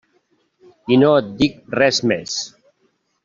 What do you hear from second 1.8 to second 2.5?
res més.